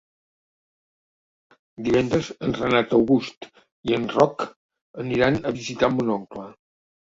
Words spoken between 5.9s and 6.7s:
mon oncle.